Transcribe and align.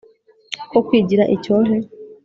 ko 0.71 0.77
kwigira 0.87 1.23
icyohe 1.35 1.75